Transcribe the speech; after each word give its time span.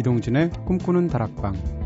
이동진의 0.00 0.50
꿈꾸는 0.64 1.08
다락방 1.08 1.79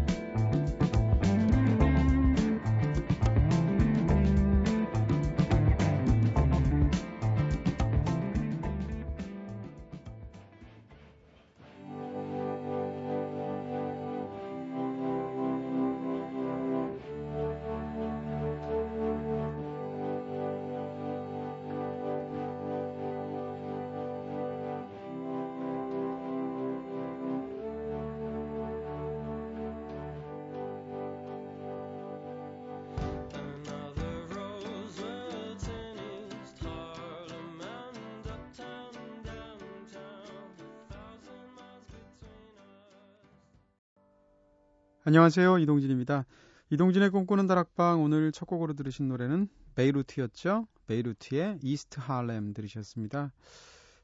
안녕하세요. 45.07 45.59
이동진입니다. 45.59 46.25
이동진의 46.71 47.11
꿈꾸는 47.11 47.47
다락방 47.47 48.03
오늘 48.03 48.33
첫 48.33 48.47
곡으로 48.47 48.73
들으신 48.73 49.07
노래는 49.09 49.49
베이루트였죠. 49.75 50.67
베이루트의 50.87 51.59
East 51.61 52.01
Harlem 52.01 52.55
들으셨습니다. 52.55 53.31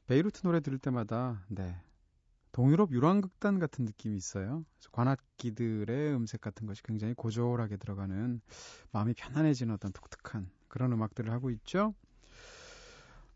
베이루트 0.05 0.43
노래 0.43 0.59
들을 0.59 0.77
때마다 0.77 1.43
네. 1.47 1.75
동유럽 2.51 2.91
유랑극단 2.91 3.57
같은 3.57 3.85
느낌이 3.85 4.15
있어요. 4.15 4.63
관악기들의 4.91 6.13
음색 6.13 6.39
같은 6.39 6.67
것이 6.67 6.83
굉장히 6.83 7.15
고졸하게 7.15 7.77
들어가는 7.77 8.39
마음이 8.91 9.15
편안해지는 9.15 9.73
어떤 9.73 9.91
독특한 9.93 10.51
그런 10.67 10.93
음악들을 10.93 11.31
하고 11.31 11.49
있죠. 11.49 11.95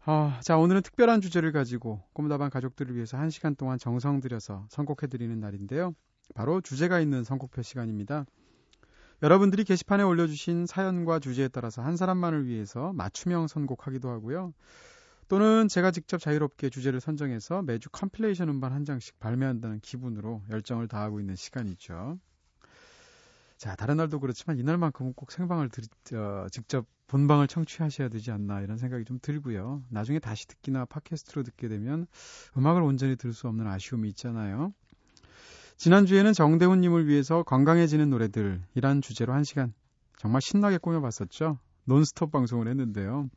아, 0.03 0.39
자, 0.43 0.55
오늘은 0.59 0.83
특별한 0.83 1.19
주제를 1.21 1.51
가지고 1.51 2.03
꿈다방 2.13 2.51
가족들을 2.51 2.93
위해서 2.93 3.17
한 3.17 3.31
시간 3.31 3.55
동안 3.55 3.79
정성 3.79 4.19
들여서 4.19 4.67
선곡해드리는 4.69 5.39
날인데요. 5.39 5.95
바로 6.33 6.61
주제가 6.61 6.99
있는 6.99 7.23
선곡표 7.23 7.61
시간입니다. 7.61 8.25
여러분들이 9.21 9.63
게시판에 9.63 10.03
올려주신 10.03 10.65
사연과 10.65 11.19
주제에 11.19 11.47
따라서 11.47 11.81
한 11.81 11.95
사람만을 11.95 12.47
위해서 12.47 12.91
맞춤형 12.93 13.47
선곡하기도 13.47 14.09
하고요. 14.09 14.53
또는 15.27 15.67
제가 15.67 15.91
직접 15.91 16.19
자유롭게 16.19 16.69
주제를 16.69 16.99
선정해서 16.99 17.61
매주 17.63 17.89
compilation 17.89 18.49
음반 18.49 18.73
한 18.73 18.85
장씩 18.85 19.19
발매한다는 19.19 19.79
기분으로 19.79 20.43
열정을 20.51 20.87
다하고 20.87 21.19
있는 21.19 21.35
시간이죠. 21.35 22.19
자, 23.57 23.75
다른 23.75 23.97
날도 23.97 24.19
그렇지만 24.19 24.59
이날만큼은 24.59 25.13
꼭 25.13 25.31
생방을 25.31 25.69
들, 25.69 26.17
어, 26.17 26.47
직접 26.51 26.85
본방을 27.07 27.47
청취하셔야 27.47 28.09
되지 28.09 28.31
않나 28.31 28.61
이런 28.61 28.77
생각이 28.77 29.05
좀 29.05 29.17
들고요. 29.21 29.83
나중에 29.89 30.19
다시 30.19 30.47
듣기나 30.47 30.85
팟캐스트로 30.85 31.43
듣게 31.43 31.67
되면 31.69 32.05
음악을 32.57 32.81
온전히 32.81 33.15
들을 33.15 33.33
수 33.33 33.47
없는 33.47 33.65
아쉬움이 33.65 34.09
있잖아요. 34.09 34.73
지난주에는 35.77 36.33
정대훈님을 36.33 37.07
위해서 37.07 37.43
건강해지는 37.43 38.09
노래들이란 38.09 39.01
주제로 39.01 39.33
한 39.33 39.43
시간 39.43 39.73
정말 40.17 40.41
신나게 40.41 40.77
꾸며봤었죠. 40.77 41.59
논스톱 41.85 42.31
방송을 42.31 42.67
했는데요. 42.67 43.29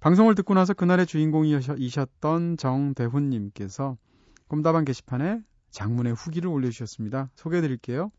방송을 0.00 0.34
듣고 0.34 0.54
나서 0.54 0.72
그날의 0.72 1.06
주인공이셨던 1.06 2.56
정대훈님께서 2.56 3.96
꿈다방 4.48 4.84
게시판에 4.84 5.42
장문의 5.70 6.14
후기를 6.14 6.48
올려주셨습니다. 6.48 7.30
소개해드릴게요. 7.36 8.10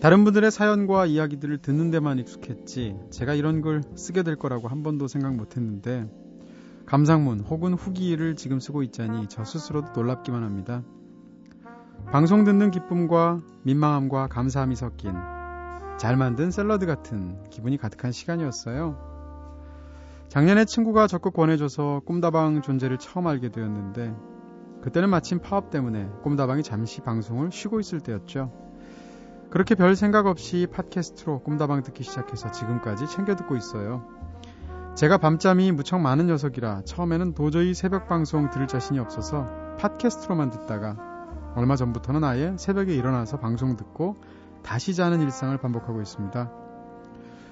다른 0.00 0.22
분들의 0.22 0.52
사연과 0.52 1.06
이야기들을 1.06 1.58
듣는 1.58 1.90
데만 1.90 2.20
익숙했지 2.20 2.96
제가 3.10 3.34
이런 3.34 3.60
걸 3.60 3.82
쓰게 3.96 4.22
될 4.22 4.36
거라고 4.36 4.68
한 4.68 4.84
번도 4.84 5.08
생각 5.08 5.34
못 5.34 5.56
했는데 5.56 6.08
감상문 6.86 7.40
혹은 7.40 7.74
후기를 7.74 8.36
지금 8.36 8.60
쓰고 8.60 8.84
있자니 8.84 9.26
저 9.28 9.44
스스로도 9.44 9.92
놀랍기만 9.94 10.44
합니다. 10.44 10.84
방송 12.12 12.44
듣는 12.44 12.70
기쁨과 12.70 13.40
민망함과 13.64 14.28
감사함이 14.28 14.76
섞인 14.76 15.14
잘 15.98 16.16
만든 16.16 16.52
샐러드 16.52 16.86
같은 16.86 17.42
기분이 17.50 17.76
가득한 17.76 18.12
시간이었어요. 18.12 18.96
작년에 20.28 20.64
친구가 20.64 21.08
적극 21.08 21.32
권해줘서 21.32 22.02
꿈다방 22.04 22.62
존재를 22.62 22.98
처음 22.98 23.26
알게 23.26 23.48
되었는데 23.48 24.14
그때는 24.80 25.10
마침 25.10 25.40
파업 25.40 25.70
때문에 25.70 26.08
꿈다방이 26.22 26.62
잠시 26.62 27.00
방송을 27.00 27.50
쉬고 27.50 27.80
있을 27.80 27.98
때였죠. 27.98 28.67
그렇게 29.50 29.74
별 29.74 29.96
생각 29.96 30.26
없이 30.26 30.66
팟캐스트로 30.70 31.40
꿈다방 31.42 31.82
듣기 31.82 32.04
시작해서 32.04 32.50
지금까지 32.50 33.06
챙겨 33.06 33.34
듣고 33.34 33.56
있어요. 33.56 34.04
제가 34.94 35.16
밤잠이 35.16 35.72
무척 35.72 35.98
많은 36.00 36.26
녀석이라 36.26 36.82
처음에는 36.84 37.32
도저히 37.34 37.72
새벽 37.72 38.08
방송 38.08 38.50
들을 38.50 38.66
자신이 38.66 38.98
없어서 38.98 39.48
팟캐스트로만 39.78 40.50
듣다가 40.50 40.96
얼마 41.54 41.76
전부터는 41.76 42.24
아예 42.24 42.54
새벽에 42.58 42.94
일어나서 42.94 43.38
방송 43.38 43.76
듣고 43.76 44.16
다시 44.62 44.94
자는 44.94 45.20
일상을 45.20 45.56
반복하고 45.56 46.02
있습니다. 46.02 46.52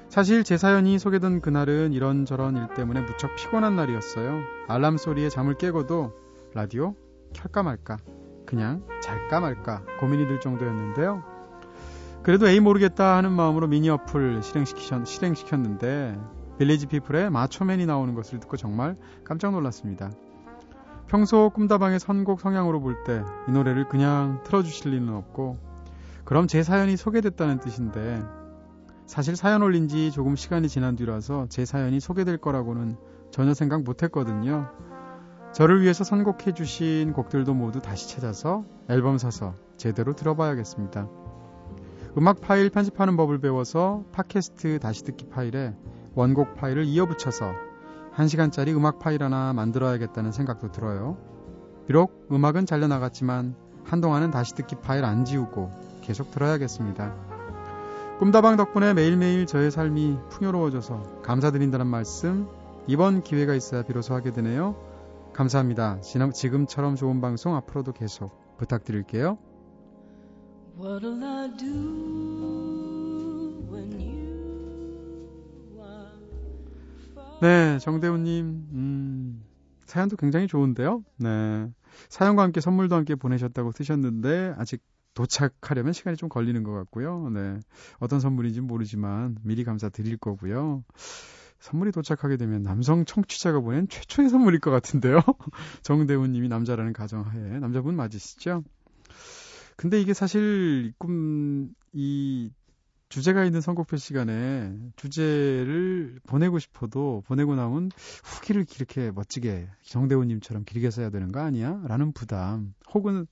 사실 0.08 0.44
제 0.44 0.56
사연이 0.56 0.98
소개된 0.98 1.40
그날은 1.40 1.92
이런저런 1.92 2.56
일 2.56 2.68
때문에 2.74 3.00
무척 3.00 3.34
피곤한 3.36 3.74
날이었어요. 3.74 4.40
알람 4.68 4.98
소리에 4.98 5.28
잠을 5.28 5.54
깨고도 5.54 6.12
라디오 6.52 6.94
켤까 7.32 7.62
말까, 7.62 7.96
그냥 8.44 8.86
잘까 9.00 9.40
말까 9.40 9.82
고민이 9.98 10.26
들 10.26 10.40
정도였는데요. 10.40 11.35
그래도 12.26 12.48
에이 12.48 12.58
모르겠다 12.58 13.16
하는 13.16 13.30
마음으로 13.30 13.68
미니 13.68 13.88
어플 13.88 14.42
실행시키셨, 14.42 15.06
실행시켰는데 15.06 16.18
빌리지 16.58 16.86
피플의 16.88 17.30
마초맨이 17.30 17.86
나오는 17.86 18.14
것을 18.14 18.40
듣고 18.40 18.56
정말 18.56 18.96
깜짝 19.22 19.52
놀랐습니다. 19.52 20.10
평소 21.06 21.50
꿈다방의 21.50 22.00
선곡 22.00 22.40
성향으로 22.40 22.80
볼 22.80 23.04
때 23.04 23.22
이 23.48 23.52
노래를 23.52 23.88
그냥 23.88 24.42
틀어주실 24.42 24.90
리는 24.90 25.14
없고 25.14 25.58
그럼 26.24 26.48
제 26.48 26.64
사연이 26.64 26.96
소개됐다는 26.96 27.60
뜻인데 27.60 28.20
사실 29.06 29.36
사연 29.36 29.62
올린 29.62 29.86
지 29.86 30.10
조금 30.10 30.34
시간이 30.34 30.68
지난 30.68 30.96
뒤라서 30.96 31.46
제 31.48 31.64
사연이 31.64 32.00
소개될 32.00 32.38
거라고는 32.38 32.96
전혀 33.30 33.54
생각 33.54 33.84
못 33.84 34.02
했거든요. 34.02 34.68
저를 35.52 35.80
위해서 35.80 36.02
선곡해 36.02 36.54
주신 36.54 37.12
곡들도 37.12 37.54
모두 37.54 37.80
다시 37.80 38.08
찾아서 38.08 38.64
앨범 38.88 39.16
사서 39.16 39.54
제대로 39.76 40.12
들어봐야겠습니다. 40.16 41.25
음악 42.18 42.40
파일 42.40 42.70
편집하는 42.70 43.14
법을 43.18 43.40
배워서 43.40 44.04
팟캐스트 44.12 44.78
다시 44.78 45.04
듣기 45.04 45.28
파일에 45.28 45.74
원곡 46.14 46.54
파일을 46.54 46.84
이어붙여서 46.86 47.52
1시간짜리 48.14 48.74
음악 48.74 48.98
파일 48.98 49.22
하나 49.22 49.52
만들어야겠다는 49.52 50.32
생각도 50.32 50.72
들어요. 50.72 51.18
비록 51.86 52.26
음악은 52.32 52.64
잘려나갔지만 52.64 53.54
한동안은 53.84 54.30
다시 54.30 54.54
듣기 54.54 54.76
파일 54.76 55.04
안 55.04 55.26
지우고 55.26 55.70
계속 56.00 56.30
들어야겠습니다. 56.30 57.14
꿈다방 58.18 58.56
덕분에 58.56 58.94
매일매일 58.94 59.44
저의 59.44 59.70
삶이 59.70 60.16
풍요로워져서 60.30 61.20
감사드린다는 61.20 61.86
말씀 61.86 62.48
이번 62.86 63.22
기회가 63.22 63.54
있어야 63.54 63.82
비로소 63.82 64.14
하게 64.14 64.32
되네요. 64.32 64.74
감사합니다. 65.34 66.00
지금처럼 66.00 66.94
좋은 66.94 67.20
방송 67.20 67.54
앞으로도 67.56 67.92
계속 67.92 68.56
부탁드릴게요. 68.56 69.36
What'll 70.78 71.24
I 71.24 71.56
do 71.56 71.66
when 73.70 73.92
you 73.98 75.80
are 75.80 76.10
네, 77.40 77.78
정대훈님, 77.78 78.68
음, 78.72 79.44
사연도 79.86 80.16
굉장히 80.16 80.46
좋은데요. 80.46 81.02
네. 81.16 81.66
사연과 82.10 82.42
함께 82.42 82.60
선물도 82.60 82.94
함께 82.94 83.14
보내셨다고 83.14 83.72
쓰셨는데, 83.72 84.54
아직 84.58 84.82
도착하려면 85.14 85.94
시간이 85.94 86.18
좀 86.18 86.28
걸리는 86.28 86.62
것 86.62 86.72
같고요. 86.72 87.30
네. 87.30 87.58
어떤 87.98 88.20
선물인지 88.20 88.60
모르지만 88.60 89.38
미리 89.42 89.64
감사드릴 89.64 90.18
거고요. 90.18 90.84
선물이 91.58 91.90
도착하게 91.92 92.36
되면 92.36 92.62
남성 92.62 93.06
청취자가 93.06 93.60
보낸 93.60 93.88
최초의 93.88 94.28
선물일 94.28 94.60
것 94.60 94.70
같은데요. 94.70 95.20
정대훈 95.82 96.32
님이 96.32 96.48
남자라는 96.48 96.92
가정하에 96.92 97.60
남자분 97.60 97.96
맞으시죠? 97.96 98.62
근데 99.76 100.00
이게 100.00 100.14
사실 100.14 100.92
꿈, 100.98 101.74
이 101.92 102.50
주제가 103.08 103.44
있는 103.44 103.60
선곡표 103.60 103.96
시간에 103.96 104.76
주제를 104.96 106.18
보내고 106.26 106.58
싶어도 106.58 107.22
보내고 107.26 107.54
나면 107.54 107.90
후기를 108.24 108.66
이렇게 108.76 109.12
멋지게 109.12 109.68
정대훈님처럼 109.84 110.64
길게 110.64 110.90
써야 110.90 111.10
되는 111.10 111.30
거 111.30 111.40
아니야? 111.40 111.80
라는 111.86 112.12
부담 112.12 112.74
혹은 112.92 113.26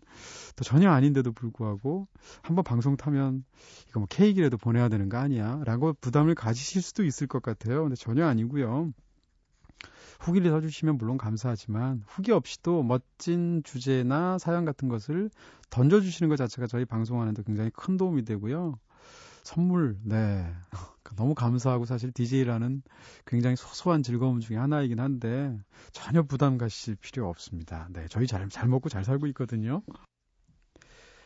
또 0.55 0.65
전혀 0.65 0.91
아닌데도 0.91 1.33
불구하고 1.33 2.07
한번 2.43 2.63
방송 2.63 2.97
타면 2.97 3.45
이거 3.89 4.01
뭐 4.01 4.07
케이크라도 4.09 4.59
보내야 4.59 4.89
되는 4.89 5.09
거 5.09 5.17
아니야? 5.17 5.61
라고 5.65 5.93
부담을 5.95 6.37
가지실 6.37 6.81
수도 6.81 7.05
있을 7.05 7.27
것 7.27 7.43
같아요. 7.43 7.83
근데 7.83 7.97
전혀 7.97 8.27
아니고요. 8.27 8.93
후기를 10.25 10.51
써주시면 10.51 10.97
물론 10.97 11.19
감사하지만 11.19 12.03
후기 12.07 12.33
없이도 12.33 12.83
멋진 12.83 13.63
주제나 13.63 14.39
사연 14.39 14.65
같은 14.65 14.89
것을 14.89 15.31
던져주시는 15.69 16.31
것 16.31 16.37
자체가 16.37 16.67
저희 16.67 16.87
방송하는데 16.87 17.43
굉장히 17.43 17.71
큰 17.75 17.97
도움이 17.99 18.25
되고요. 18.25 18.79
선물, 19.43 19.99
네. 20.03 20.51
너무 21.17 21.35
감사하고 21.35 21.85
사실 21.85 22.11
DJ라는 22.13 22.83
굉장히 23.27 23.57
소소한 23.57 24.03
즐거움 24.03 24.41
중에 24.41 24.57
하나이긴 24.57 24.99
한데 24.99 25.57
전혀 25.93 26.23
부담 26.23 26.57
가실 26.57 26.97
필요 26.97 27.29
없습니다. 27.29 27.89
네. 27.93 28.07
저희 28.09 28.27
잘, 28.27 28.49
잘 28.49 28.69
먹고 28.69 28.89
잘 28.89 29.05
살고 29.05 29.27
있거든요. 29.29 29.83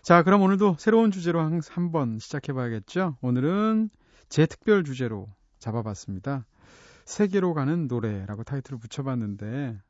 자, 0.02 0.24
그럼 0.24 0.42
오늘도 0.42 0.76
새로운 0.78 1.12
주제로 1.12 1.40
한, 1.40 1.60
한번 1.70 2.18
시작해 2.18 2.52
봐야겠죠? 2.52 3.16
오늘은 3.20 3.90
제 4.28 4.46
특별 4.46 4.82
주제로 4.82 5.28
잡아봤습니다. 5.60 6.44
세계로 7.08 7.54
가는 7.54 7.86
노래라고 7.86 8.44
타이틀을 8.44 8.78
붙여봤는데 8.78 9.80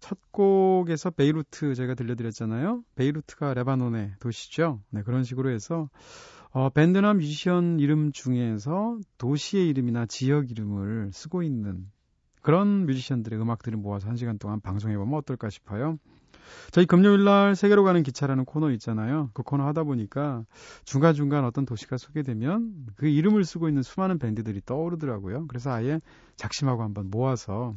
첫 0.00 0.18
곡에서 0.30 1.08
베이루트 1.10 1.74
제가 1.74 1.94
들려드렸잖아요. 1.94 2.84
베이루트가 2.96 3.54
레바논의 3.54 4.16
도시죠. 4.20 4.82
네, 4.90 5.02
그런 5.02 5.24
식으로 5.24 5.48
해서 5.48 5.88
어, 6.50 6.68
밴드나 6.68 7.14
뮤지션 7.14 7.80
이름 7.80 8.12
중에서 8.12 8.98
도시의 9.16 9.68
이름이나 9.70 10.04
지역 10.04 10.50
이름을 10.50 11.12
쓰고 11.14 11.42
있는 11.42 11.90
그런 12.42 12.84
뮤지션들의 12.84 13.40
음악들을 13.40 13.78
모아서 13.78 14.08
한 14.08 14.16
시간 14.16 14.38
동안 14.38 14.60
방송해보면 14.60 15.14
어떨까 15.14 15.48
싶어요. 15.48 15.98
저희 16.70 16.86
금요일 16.86 17.24
날 17.24 17.56
세계로 17.56 17.84
가는 17.84 18.02
기차라는 18.02 18.44
코너 18.44 18.70
있잖아요. 18.72 19.30
그 19.34 19.42
코너 19.42 19.66
하다 19.66 19.84
보니까 19.84 20.44
중간중간 20.84 21.44
어떤 21.44 21.66
도시가 21.66 21.96
소개되면 21.96 22.86
그 22.96 23.06
이름을 23.06 23.44
쓰고 23.44 23.68
있는 23.68 23.82
수많은 23.82 24.18
밴드들이 24.18 24.60
떠오르더라고요. 24.64 25.46
그래서 25.48 25.70
아예 25.70 26.00
작심하고 26.36 26.82
한번 26.82 27.10
모아서 27.10 27.74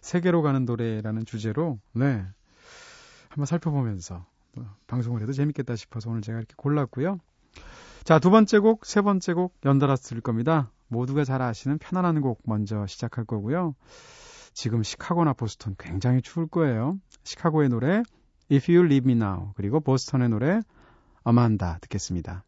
세계로 0.00 0.42
가는 0.42 0.64
노래라는 0.64 1.24
주제로 1.24 1.78
네. 1.92 2.24
한번 3.28 3.46
살펴보면서 3.46 4.24
방송을 4.86 5.20
해도 5.22 5.32
재밌겠다 5.32 5.76
싶어서 5.76 6.10
오늘 6.10 6.22
제가 6.22 6.38
이렇게 6.38 6.54
골랐고요. 6.56 7.18
자, 8.04 8.18
두 8.18 8.30
번째 8.30 8.60
곡, 8.60 8.86
세 8.86 9.02
번째 9.02 9.32
곡 9.34 9.54
연달아서 9.64 10.08
들을 10.08 10.22
겁니다. 10.22 10.70
모두가 10.88 11.24
잘 11.24 11.42
아시는 11.42 11.78
편안한 11.78 12.20
곡 12.20 12.40
먼저 12.44 12.86
시작할 12.86 13.24
거고요. 13.24 13.74
지금 14.56 14.82
시카고나 14.82 15.34
보스턴 15.34 15.76
굉장히 15.78 16.22
추울 16.22 16.48
거예요. 16.48 16.98
시카고의 17.24 17.68
노래 17.68 18.02
If 18.50 18.72
You 18.72 18.86
Leave 18.86 19.04
Me 19.04 19.12
Now 19.12 19.52
그리고 19.54 19.80
보스턴의 19.80 20.30
노래 20.30 20.62
아만다 21.24 21.78
듣겠습니다. 21.82 22.42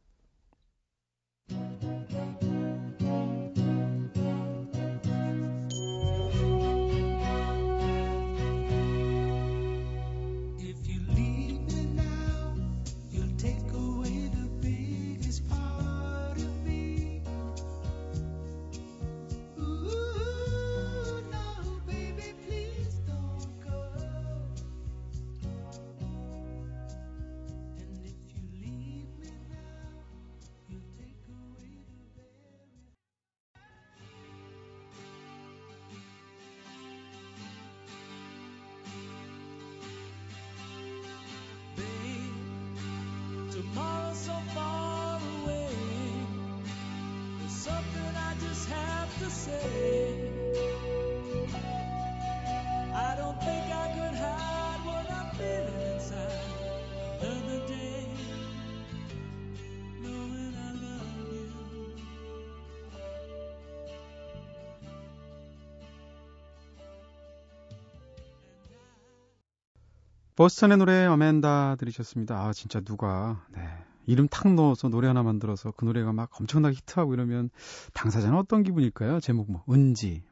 버스턴의 70.38 70.78
노래 70.78 71.04
어맨다 71.06 71.74
들으셨습니다. 71.80 72.40
아 72.40 72.52
진짜 72.52 72.78
누가 72.78 73.44
네. 73.52 73.60
이름 74.06 74.28
탁 74.28 74.54
넣어서 74.54 74.88
노래 74.88 75.08
하나 75.08 75.24
만들어서 75.24 75.72
그 75.72 75.84
노래가 75.84 76.12
막 76.12 76.30
엄청나게 76.40 76.76
히트하고 76.76 77.12
이러면 77.12 77.50
당사자는 77.92 78.38
어떤 78.38 78.62
기분일까요? 78.62 79.18
제목 79.18 79.50
뭐 79.50 79.64
은지, 79.68 80.22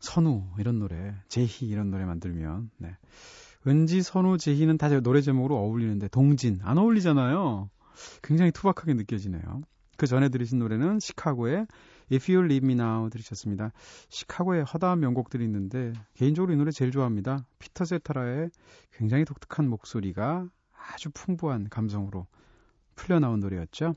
선우 0.00 0.44
이런 0.58 0.78
노래, 0.78 1.14
제희 1.28 1.68
이런 1.68 1.90
노래 1.90 2.06
만들면 2.06 2.70
네. 2.78 2.96
은지, 3.66 4.00
선우, 4.00 4.38
제희는 4.38 4.78
다 4.78 4.88
노래 5.02 5.20
제목으로 5.20 5.58
어울리는데 5.58 6.08
동진 6.08 6.60
안 6.62 6.78
어울리잖아요. 6.78 7.68
굉장히 8.22 8.50
투박하게 8.50 8.94
느껴지네요. 8.94 9.60
그 9.98 10.06
전에 10.06 10.30
들으신 10.30 10.58
노래는 10.58 11.00
시카고의 11.00 11.66
If 12.12 12.32
You 12.32 12.44
Leave 12.44 12.66
Me 12.66 12.74
Now 12.74 13.10
들으셨습니다. 13.10 13.72
시카고의 14.08 14.64
허다한 14.64 15.00
명곡들이 15.00 15.44
있는데 15.44 15.92
개인적으로 16.14 16.52
이 16.52 16.56
노래 16.56 16.70
제일 16.70 16.90
좋아합니다. 16.90 17.46
피터 17.58 17.84
세타라의 17.84 18.50
굉장히 18.92 19.24
독특한 19.24 19.68
목소리가 19.68 20.48
아주 20.92 21.10
풍부한 21.10 21.68
감성으로 21.68 22.26
풀려나온 22.94 23.40
노래였죠. 23.40 23.94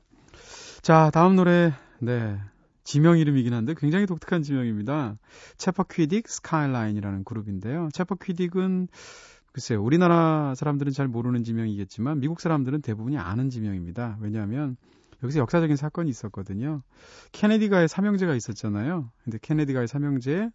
자, 0.82 1.10
다음 1.12 1.36
노래 1.36 1.72
네. 2.00 2.38
지명 2.84 3.18
이름이긴 3.18 3.52
한데 3.54 3.74
굉장히 3.76 4.06
독특한 4.06 4.42
지명입니다. 4.42 5.16
체퍼 5.56 5.84
퀴딕 5.84 6.26
스카이라인이라는 6.26 7.24
그룹인데요. 7.24 7.88
체퍼 7.92 8.16
퀴딕은 8.16 8.88
글쎄요, 9.52 9.82
우리나라 9.82 10.54
사람들은 10.54 10.92
잘 10.92 11.08
모르는 11.08 11.44
지명이겠지만 11.44 12.20
미국 12.20 12.40
사람들은 12.40 12.80
대부분이 12.80 13.18
아는 13.18 13.50
지명입니다. 13.50 14.16
왜냐하면 14.20 14.76
여기서 15.22 15.40
역사적인 15.40 15.76
사건이 15.76 16.10
있었거든요. 16.10 16.82
케네디가의 17.32 17.88
사명제가 17.88 18.34
있었잖아요. 18.34 19.10
근데 19.24 19.38
케네디가의 19.40 19.88
사명제에 19.88 20.50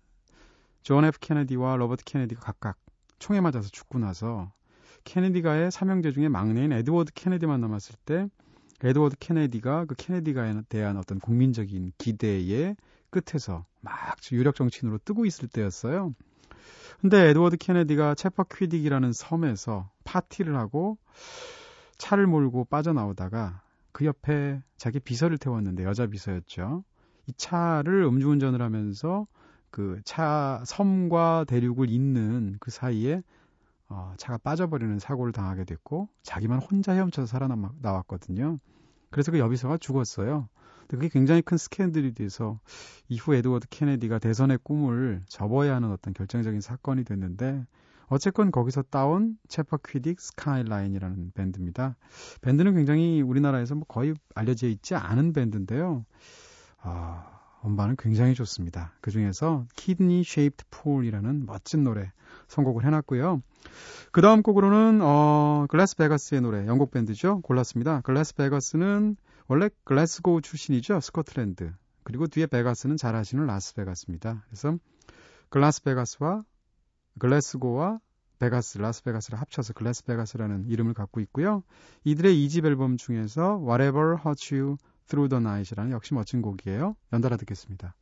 존 0.83 1.05
F 1.05 1.19
케네디와 1.19 1.75
로버트 1.77 2.03
케네디가 2.05 2.41
각각 2.41 2.77
총에 3.19 3.41
맞아서 3.41 3.69
죽고 3.69 3.99
나서 3.99 4.51
케네디가의 5.03 5.71
사형제 5.71 6.11
중에 6.11 6.27
막내인 6.27 6.71
에드워드 6.71 7.13
케네디만 7.13 7.61
남았을 7.61 7.95
때 8.05 8.27
에드워드 8.83 9.17
케네디가 9.19 9.85
그 9.85 9.95
케네디가에 9.95 10.53
대한 10.69 10.97
어떤 10.97 11.19
국민적인 11.19 11.93
기대의 11.97 12.75
끝에서 13.09 13.65
막 13.81 14.17
유력 14.31 14.55
정치인으로 14.55 14.99
뜨고 15.03 15.25
있을 15.25 15.47
때였어요. 15.47 16.13
근데 17.01 17.29
에드워드 17.29 17.57
케네디가 17.57 18.15
Chappaquiddick이라는 18.15 19.13
섬에서 19.13 19.89
파티를 20.03 20.55
하고 20.57 20.97
차를 21.97 22.27
몰고 22.27 22.65
빠져나오다가 22.65 23.61
그 23.97 24.05
옆에 24.05 24.61
자기 24.77 24.99
비서를 24.99 25.39
태웠는데 25.39 25.83
여자 25.83 26.05
비서였죠. 26.05 26.83
이 27.25 27.33
차를 27.33 28.03
음주운전을 28.03 28.61
하면서 28.61 29.25
그 29.71 29.99
차 30.05 30.61
섬과 30.67 31.45
대륙을 31.47 31.89
잇는 31.89 32.57
그 32.59 32.69
사이에 32.69 33.23
어, 33.89 34.13
차가 34.17 34.37
빠져버리는 34.37 34.99
사고를 34.99 35.33
당하게 35.33 35.63
됐고 35.63 36.09
자기만 36.21 36.59
혼자 36.59 36.93
헤엄쳐서 36.93 37.25
살아나왔거든요. 37.25 38.59
그래서 39.09 39.31
그 39.31 39.39
여비서가 39.39 39.79
죽었어요. 39.79 40.47
근데 40.81 40.97
그게 40.97 41.09
굉장히 41.09 41.41
큰 41.41 41.57
스캔들이 41.57 42.13
돼서 42.13 42.59
이후 43.09 43.33
에드워드 43.33 43.65
케네디가 43.71 44.19
대선의 44.19 44.59
꿈을 44.61 45.23
접어야 45.27 45.73
하는 45.73 45.89
어떤 45.91 46.13
결정적인 46.13 46.61
사건이 46.61 47.03
됐는데 47.03 47.65
어쨌건 48.09 48.51
거기서 48.51 48.83
따온 48.83 49.37
체퍼 49.47 49.77
퀴딕 49.77 50.19
스카이라인이라는 50.19 51.31
밴드입니다. 51.33 51.95
밴드는 52.41 52.75
굉장히 52.75 53.21
우리나라에서 53.21 53.75
뭐 53.75 53.85
거의 53.87 54.13
알려져 54.33 54.67
있지 54.67 54.95
않은 54.95 55.33
밴드인데요. 55.33 56.05
아, 56.81 57.39
음반은 57.65 57.95
굉장히 57.97 58.33
좋습니다. 58.33 58.93
그 59.01 59.11
중에서 59.11 59.65
Kidney 59.75 60.21
Shaped 60.21 60.65
Pool이라는 60.71 61.45
멋진 61.45 61.83
노래 61.83 62.11
선곡을 62.47 62.85
해놨고요. 62.85 63.41
그 64.11 64.21
다음 64.21 64.41
곡으로는 64.41 65.01
어, 65.01 65.65
Glasvegas의 65.69 66.41
노래, 66.41 66.65
영국 66.67 66.91
밴드죠. 66.91 67.41
골랐습니다. 67.41 68.01
Glasvegas는 68.01 69.17
원래 69.47 69.69
글래스고 69.83 70.41
출신이죠. 70.41 70.99
스코틀랜드. 71.01 71.73
그리고 72.07 72.25
뒤에 72.27 72.45
베가스는 72.45 72.95
잘 72.95 73.15
아시는 73.15 73.47
라스베가스입니다. 73.47 74.43
그래서 74.47 74.77
Glasvegas와 75.49 76.43
글래스고와 77.19 77.99
베가스, 78.39 78.77
라스베가스를 78.77 79.39
합쳐서 79.39 79.73
글래스베가스라는 79.73 80.67
이름을 80.67 80.93
갖고 80.93 81.19
있고요. 81.21 81.63
이들의 82.03 82.35
2집 82.35 82.65
앨범 82.65 82.97
중에서 82.97 83.57
Whatever 83.57 84.17
Hurts 84.23 84.53
You 84.53 84.77
Through 85.07 85.29
the 85.29 85.41
Night이라는 85.41 85.91
역시 85.91 86.13
멋진 86.13 86.41
곡이에요. 86.41 86.95
연달아 87.13 87.37
듣겠습니다. 87.37 87.95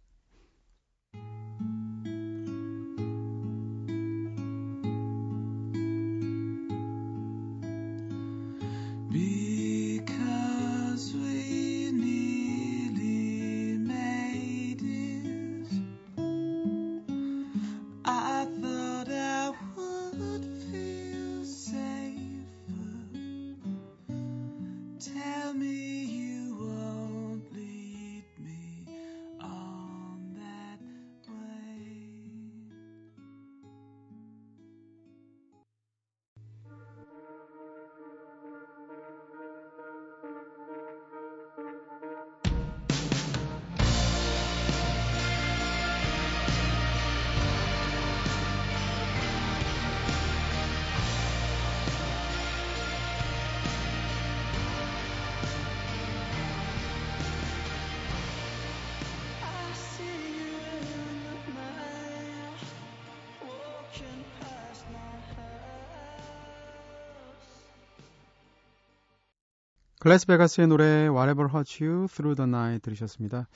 Glasvegas의 70.05 70.67
노래 70.67 71.07
Whatever 71.07 71.49
Hurts 71.51 71.83
You 71.83 72.05
Through 72.07 72.35
the 72.35 72.47
Night 72.47 72.83
들으셨습니다. 72.83 73.47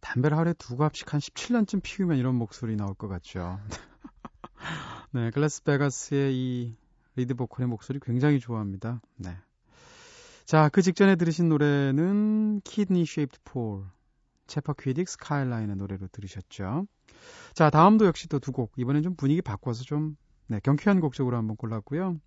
담배를 0.00 0.38
하루에 0.38 0.52
두 0.52 0.76
갑씩 0.76 1.12
한 1.12 1.18
17년쯤 1.18 1.82
피우면 1.82 2.16
이런 2.16 2.36
목소리 2.36 2.76
나올 2.76 2.94
것 2.94 3.08
같죠. 3.08 3.58
네, 5.10 5.32
Glasvegas의 5.32 6.32
이 6.32 6.76
리드 7.16 7.34
보컬의 7.34 7.66
목소리 7.66 7.98
굉장히 7.98 8.38
좋아합니다. 8.38 9.00
네. 9.16 9.36
자, 10.44 10.68
그 10.68 10.80
직전에 10.80 11.16
들으신 11.16 11.48
노래는 11.48 12.60
Kidney 12.62 13.02
Shaped 13.02 13.40
Pool, 13.44 13.86
Chappaquiddick 14.46 15.08
Skyline의 15.08 15.74
노래로 15.74 16.06
들으셨죠. 16.12 16.86
자, 17.52 17.68
다음도 17.70 18.06
역시 18.06 18.28
또 18.28 18.38
두 18.38 18.52
곡. 18.52 18.70
이번엔 18.76 19.02
좀 19.02 19.16
분위기 19.16 19.42
바꿔서 19.42 19.82
좀 19.82 20.16
네, 20.46 20.60
경쾌한 20.62 21.00
곡 21.00 21.14
쪽으로 21.14 21.36
한번 21.36 21.56
골랐고요. 21.56 22.20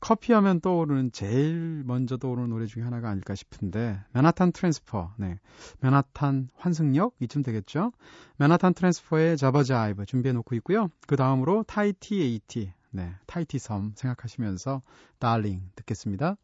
커피 0.00 0.32
하면 0.32 0.60
떠오르는 0.60 1.12
제일 1.12 1.82
먼저 1.84 2.16
떠오르는 2.16 2.50
노래 2.50 2.66
중에 2.66 2.82
하나가 2.82 3.10
아닐까 3.10 3.34
싶은데 3.34 4.00
Manhattan 4.12 4.52
Transfer. 4.52 5.14
네. 5.16 5.38
맨하탄 5.80 6.48
환승역? 6.56 7.14
이쯤 7.20 7.42
되겠죠? 7.42 7.92
Manhattan 8.36 8.74
Transfer의 8.74 9.36
Java 9.36 9.71
Jive 9.71 10.06
준비해 10.06 10.32
놓고 10.32 10.54
있고요. 10.56 10.88
그 11.06 11.16
다음으로 11.16 11.64
Tahiti 11.64 12.20
80 12.20 12.72
네. 12.90 13.14
타이티 13.26 13.58
섬 13.58 13.92
생각하시면서 13.96 14.82
Darling 15.18 15.62
듣겠습니다. 15.74 16.36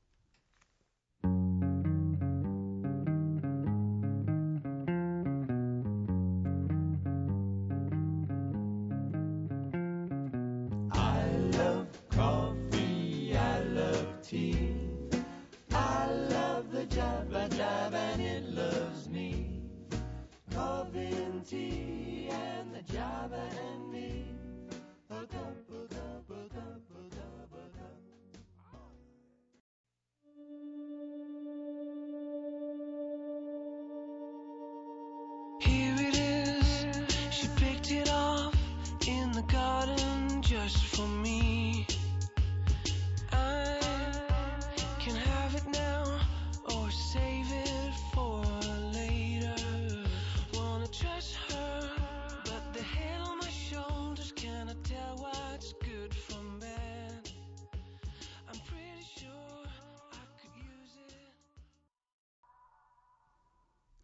guarantee. 21.45 21.94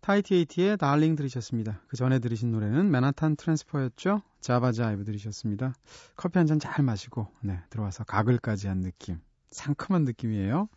Tahiti 0.01 0.79
80의 0.79 0.92
Darling 0.92 1.15
들으셨습니다. 1.17 1.81
그 1.89 1.97
전에 1.97 2.19
들으신 2.19 2.51
노래는 2.53 2.91
Manhattan 2.91 3.37
Transfer였죠. 3.37 4.23
Java 4.41 4.73
Jive 4.73 5.05
들으셨습니다. 5.05 5.75
커피 6.17 6.39
한 6.39 6.47
잔 6.47 6.59
잘 6.59 6.85
마시고 6.85 7.29
네, 7.43 7.61
들어와서 7.71 8.05
가글까지 8.05 8.69
한 8.69 8.81
느낌. 8.81 9.21
상큼한 9.51 10.05
느낌이에요. 10.05 10.69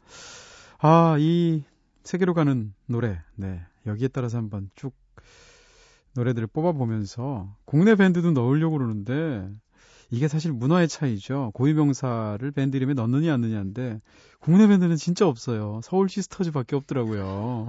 아, 0.80 1.16
이 1.20 1.64
세계로 2.04 2.34
가는 2.34 2.74
노래. 2.86 3.22
네. 3.36 3.62
여기에 3.86 4.10
따라서 4.10 4.38
한번 4.38 4.70
쭉 4.76 4.94
노래들을 6.16 6.48
뽑아보면서 6.48 7.56
국내 7.66 7.96
밴드도 7.96 8.32
넣으려고 8.32 8.78
그러는데 8.78 9.50
이게 10.12 10.28
사실 10.28 10.52
문화의 10.52 10.88
차이죠. 10.88 11.52
고유명사를 11.56 12.52
밴드 12.52 12.76
이름에 12.78 12.94
넣느냐 12.94 13.34
안 13.34 13.42
넣느냐인데 13.42 14.00
국내 14.40 14.68
밴드는 14.68 14.96
진짜 14.98 15.28
없어요. 15.28 15.80
서울 15.84 16.10
시스터즈밖에 16.10 16.76
없더라고요. 16.76 17.68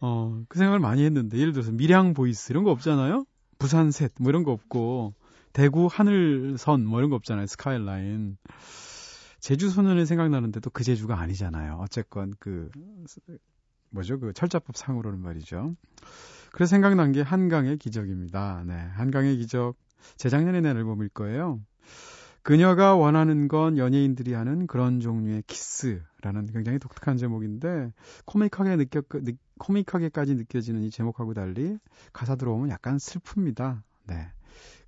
어, 0.00 0.42
그 0.48 0.58
생각을 0.58 0.78
많이 0.78 1.04
했는데, 1.04 1.38
예를 1.38 1.52
들어서 1.52 1.72
밀양 1.72 2.14
Boys 2.14 2.52
이런 2.52 2.64
거 2.64 2.70
없잖아요? 2.70 3.24
부산 3.58 3.90
셋, 3.90 4.12
뭐 4.18 4.30
이런 4.30 4.42
거 4.44 4.52
없고, 4.52 5.14
대구 5.52 5.88
하늘선 5.90 6.84
뭐 6.86 7.00
이런 7.00 7.10
거 7.10 7.16
없잖아요. 7.16 7.46
스카이라인. 7.46 8.36
제주 9.40 9.70
소년이 9.70 10.06
생각나는데 10.06 10.60
또 10.60 10.70
그 10.70 10.84
제주가 10.84 11.18
아니잖아요. 11.18 11.78
어쨌건 11.80 12.32
그, 12.38 12.70
뭐죠? 13.90 14.20
그 14.20 14.32
철자법 14.32 14.76
상으로는 14.76 15.18
말이죠. 15.20 15.74
그래서 16.52 16.70
생각난 16.70 17.12
게 17.12 17.22
한강의 17.22 17.78
기적입니다. 17.78 18.62
네. 18.66 18.74
한강의 18.74 19.36
기적. 19.38 19.76
재작년에 20.16 20.60
낸 20.60 20.76
앨범일 20.76 21.10
거예요. 21.10 21.60
그녀가 22.42 22.94
원하는 22.96 23.48
건 23.48 23.76
연예인들이 23.76 24.32
하는 24.32 24.66
그런 24.66 25.00
종류의 25.00 25.42
키스라는 25.46 26.46
굉장히 26.52 26.78
독특한 26.78 27.18
제목인데 27.18 27.92
코믹하게 28.24 28.76
느껴 28.76 29.02
느, 29.12 29.32
코믹하게까지 29.60 30.34
느껴지는 30.34 30.82
이 30.82 30.90
제목하고 30.90 31.34
달리 31.34 31.78
가사 32.12 32.34
들어오면 32.34 32.70
약간 32.70 32.96
슬픕니다. 32.96 33.82
네. 34.06 34.26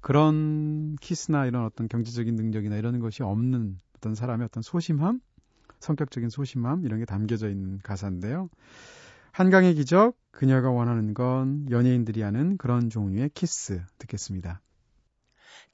그런 0.01 0.97
키스나 0.97 1.47
이런 1.47 1.65
어떤 1.65 1.87
경제적인 1.89 2.35
능력이나 2.35 2.77
이런 2.77 2.99
것이 2.99 3.23
없는 3.23 3.79
어떤 3.97 4.15
사람의 4.17 4.47
어떤 4.47 4.63
소심함, 4.63 5.21
성격적인 5.79 6.29
소심함 6.29 6.85
이런 6.85 6.99
게 6.99 7.05
담겨져 7.05 7.49
있는 7.49 7.79
가사인데요. 7.79 8.49
한강의 9.31 9.75
기적, 9.75 10.17
그녀가 10.31 10.71
원하는 10.71 11.15
건 11.15 11.67
연예인들이 11.71 12.23
하는 12.23 12.57
그런 12.57 12.91
종류의 12.91 13.31
키스 13.31 13.83
듣겠습니다. 13.99 14.61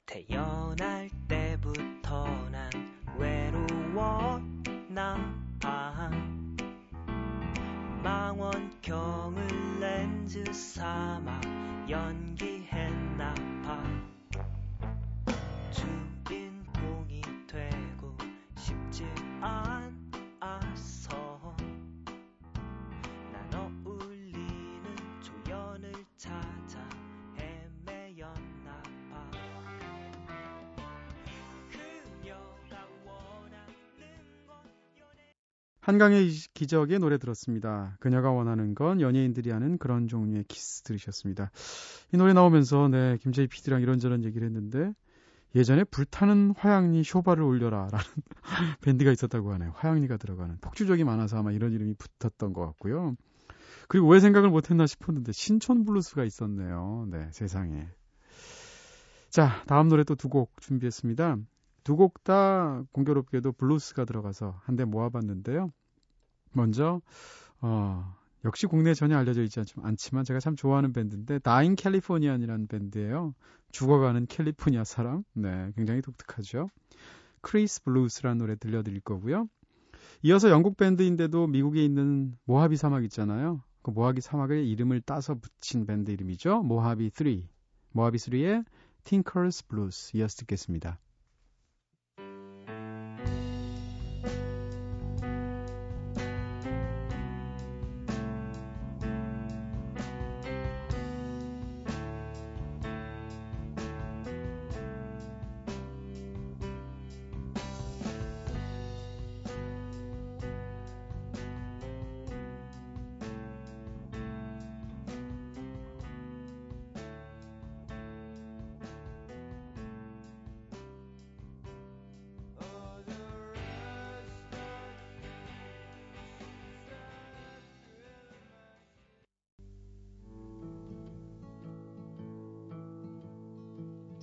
태어날 0.05 1.09
때부터 1.27 2.25
난 2.49 2.58
렌즈 10.31 10.53
삼아 10.53 11.41
연기했나 11.89 13.33
봐. 13.63 13.83
주인공이 15.71 17.19
되고 17.47 18.15
싶지 18.55 19.07
않아 19.41 19.68
한강의 35.81 36.29
기적의 36.53 36.99
노래 36.99 37.17
들었습니다. 37.17 37.97
그녀가 37.99 38.31
원하는 38.31 38.75
건 38.75 39.01
연예인들이 39.01 39.49
하는 39.51 39.77
그런 39.77 40.07
종류의 40.07 40.43
키스 40.47 40.81
들으셨습니다. 40.83 41.51
이 42.13 42.17
노래 42.17 42.33
나오면서 42.33 42.87
네 42.89 43.17
김재희 43.21 43.47
PD랑 43.47 43.81
이런저런 43.81 44.23
얘기를 44.23 44.45
했는데 44.47 44.93
예전에 45.55 45.83
불타는 45.85 46.53
화양리 46.57 47.03
쇼바를 47.03 47.43
올려라 47.43 47.87
라는 47.91 48.05
밴드가 48.81 49.11
있었다고 49.11 49.51
하네요. 49.53 49.71
화양리가 49.75 50.17
들어가는 50.17 50.57
폭주족이 50.61 51.05
많아서 51.05 51.37
아마 51.39 51.51
이런 51.51 51.71
이름이 51.73 51.95
붙었던 51.95 52.53
것 52.53 52.65
같고요. 52.67 53.15
그리고 53.87 54.07
왜 54.09 54.19
생각을 54.19 54.49
못했나 54.49 54.85
싶었는데 54.85 55.31
신촌 55.31 55.85
블루스가 55.85 56.23
있었네요. 56.23 57.07
네 57.09 57.29
세상에. 57.31 57.87
자 59.29 59.63
다음 59.67 59.89
노래 59.89 60.03
또 60.03 60.15
두 60.15 60.29
곡 60.29 60.51
준비했습니다. 60.61 61.37
두 61.89 61.95
곡 61.95 62.23
다 62.23 62.83
공교롭게도 62.91 63.53
블루스가 63.53 64.05
들어가서 64.05 64.61
한데 64.63 64.85
모아봤는데요. 64.85 65.71
먼저 66.53 67.01
어, 67.61 68.15
역시 68.45 68.67
국내에 68.67 68.93
전혀 68.93 69.17
알려져 69.17 69.41
있지 69.41 69.59
않지만 69.81 70.23
제가 70.23 70.39
참 70.39 70.55
좋아하는 70.55 70.93
밴드인데 70.93 71.39
Dying 71.39 71.75
Californian이라는 71.75 72.67
밴드예요. 72.67 73.33
죽어가는 73.71 74.27
캘리포니아 74.27 74.83
사람. 74.83 75.23
네, 75.33 75.71
굉장히 75.75 76.03
독특하죠. 76.03 76.69
크리스 77.41 77.81
블루스라는 77.83 78.37
노래 78.37 78.55
들려드릴 78.55 79.01
거고요. 79.01 79.47
이어서 80.21 80.51
영국 80.51 80.77
밴드인데도 80.77 81.47
미국에 81.47 81.83
있는 81.83 82.37
모하비 82.45 82.77
사막 82.77 83.03
있잖아요. 83.05 83.63
그 83.81 83.89
모하비 83.89 84.21
사막의 84.21 84.69
이름을 84.69 85.01
따서 85.01 85.33
붙인 85.33 85.87
밴드 85.87 86.11
이름이죠. 86.11 86.61
Mojave 86.61 87.09
3. 87.15 87.47
모하비 87.93 88.19
3의 88.19 88.63
Tinker's 89.05 89.67
Blues 89.67 90.15
이어서 90.17 90.37
듣겠습니다. 90.37 90.99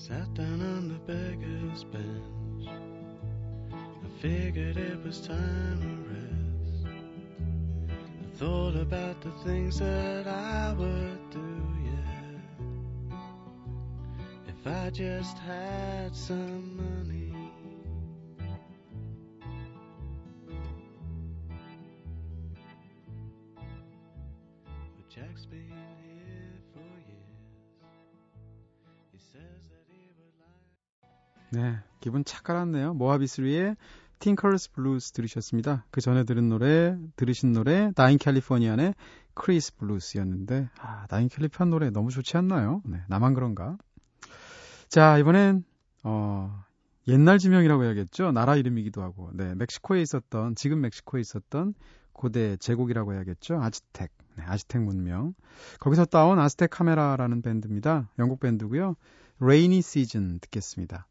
Sat 0.06 0.32
down 0.34 0.60
on 0.62 0.86
the 0.86 1.12
beggar's 1.12 1.82
bench. 1.82 2.68
I 3.74 4.08
figured 4.20 4.76
it 4.76 5.02
was 5.04 5.20
time 5.20 5.80
to 5.80 5.88
rest. 6.14 6.86
I 8.22 8.38
thought 8.38 8.76
about 8.76 9.20
the 9.20 9.32
things 9.44 9.80
that 9.80 10.28
I 10.28 10.74
would 10.74 11.30
do, 11.30 11.60
yeah. 11.82 13.16
If 14.46 14.64
I 14.64 14.90
just 14.90 15.38
had 15.38 16.14
some 16.14 16.76
money. 16.76 17.05
기분 32.06 32.24
착 32.24 32.44
깔았네요. 32.44 32.94
Mojave 32.94 33.76
3의 34.20 34.34
Tinker's 34.34 34.70
Blues 34.70 35.10
들으셨습니다. 35.10 35.86
그 35.90 36.00
전에 36.00 36.22
들은 36.22 36.48
노래, 36.48 36.96
들으신 37.16 37.52
노래, 37.52 37.90
Dying 37.96 38.16
Californian의 38.16 38.94
크리스 39.34 39.74
블루스였는데, 39.74 40.70
아, 40.78 41.08
Dying 41.08 41.28
Californian 41.28 41.70
노래 41.70 41.90
너무 41.90 42.12
좋지 42.12 42.36
않나요? 42.36 42.80
네, 42.84 43.02
나만 43.08 43.34
그런가? 43.34 43.76
자, 44.88 45.18
이번엔, 45.18 45.64
어, 46.04 46.62
옛날 47.08 47.38
지명이라고 47.38 47.82
해야겠죠? 47.82 48.30
나라 48.30 48.54
이름이기도 48.54 49.02
하고, 49.02 49.30
네, 49.34 49.56
멕시코에 49.56 50.00
있었던, 50.00 50.54
지금 50.54 50.82
멕시코에 50.82 51.20
있었던 51.20 51.74
고대 52.12 52.56
제국이라고 52.58 53.14
해야겠죠? 53.14 53.60
아즈텍, 53.60 54.12
네, 54.36 54.44
아즈텍 54.44 54.80
문명. 54.80 55.34
거기서 55.80 56.04
따온 56.04 56.38
Aztec 56.38 56.70
Camera라는 56.70 57.42
밴드입니다. 57.42 58.08
영국 58.20 58.38
밴드고요. 58.38 58.94
레이니 59.40 59.82
시즌 59.82 60.38
듣겠습니다. 60.38 61.08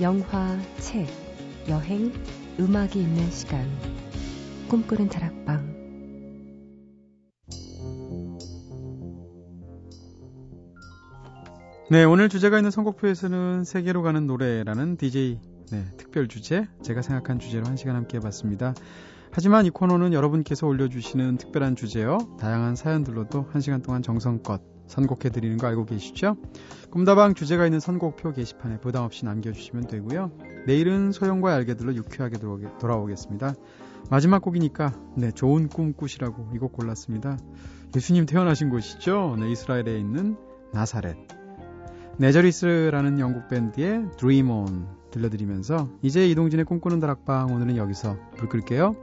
영화, 0.00 0.58
책, 0.80 1.06
여행, 1.68 2.12
음악이 2.58 3.00
있는 3.00 3.30
시간. 3.30 3.64
꿈꾸는 4.68 5.08
다락방. 5.08 5.72
네, 11.90 12.02
오늘 12.02 12.28
주제가 12.28 12.58
있는 12.58 12.72
선곡표에서는 12.72 13.62
세계로 13.64 14.02
가는 14.02 14.26
노래라는 14.26 14.96
DJ 14.96 15.53
네, 15.74 15.84
특별 15.96 16.28
주제, 16.28 16.68
제가 16.82 17.02
생각한 17.02 17.40
주제로 17.40 17.66
한 17.66 17.76
시간 17.76 17.96
함께 17.96 18.18
해봤습니다. 18.18 18.74
하지만 19.32 19.66
이 19.66 19.70
코너는 19.70 20.12
여러분께서 20.12 20.68
올려주시는 20.68 21.38
특별한 21.38 21.74
주제요, 21.74 22.18
다양한 22.38 22.76
사연들로도 22.76 23.48
한 23.50 23.60
시간 23.60 23.82
동안 23.82 24.00
정성껏 24.00 24.62
선곡해드리는 24.86 25.56
거 25.56 25.66
알고 25.66 25.86
계시죠? 25.86 26.36
꿈다방 26.92 27.34
주제가 27.34 27.64
있는 27.64 27.80
선곡표 27.80 28.32
게시판에 28.32 28.78
부담 28.78 29.02
없이 29.02 29.24
남겨주시면 29.24 29.88
되고요. 29.88 30.30
내일은 30.68 31.10
소영과 31.10 31.52
알게들로 31.54 31.96
유쾌하게 31.96 32.38
돌아오겠습니다. 32.78 33.54
마지막 34.10 34.42
곡이니까 34.42 34.92
네 35.16 35.32
좋은 35.32 35.66
꿈 35.68 35.92
꾸시라고 35.92 36.50
이 36.54 36.58
곡 36.58 36.72
골랐습니다. 36.72 37.36
예수님 37.96 38.26
태어나신 38.26 38.70
곳이죠. 38.70 39.36
네, 39.40 39.50
이스라엘에 39.50 39.98
있는 39.98 40.36
나사렛. 40.72 41.43
네저리스라는 42.18 43.18
영국 43.18 43.48
밴드의 43.48 44.04
Dream 44.16 44.50
On 44.50 44.86
들려드리면서 45.10 45.88
이제 46.02 46.28
이동진의 46.28 46.64
꿈꾸는 46.64 47.00
다락방 47.00 47.52
오늘은 47.52 47.76
여기서 47.76 48.16
불 48.36 48.48
끌게요. 48.48 48.96